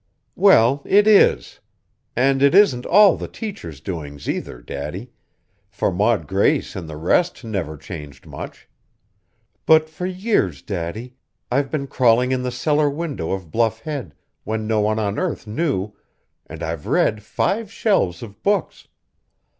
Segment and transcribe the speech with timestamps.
[0.35, 1.59] "Well, it is.
[2.15, 5.11] And it isn't all the teachers' doings either, Daddy,
[5.69, 8.67] for Maud Grace and the rest never changed much;
[9.67, 11.13] but for years, Daddy,
[11.51, 15.45] I've been crawling in the cellar window of Bluff Head, when no one on earth
[15.45, 15.93] knew,
[16.47, 18.87] and I've read five shelves of books!